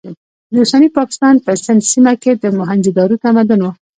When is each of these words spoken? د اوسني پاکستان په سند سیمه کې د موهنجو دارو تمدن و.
د 0.53 0.53
اوسني 0.63 0.89
پاکستان 0.99 1.35
په 1.45 1.51
سند 1.65 1.81
سیمه 1.91 2.13
کې 2.21 2.31
د 2.35 2.45
موهنجو 2.57 2.91
دارو 2.97 3.21
تمدن 3.25 3.59
و. 3.63 3.67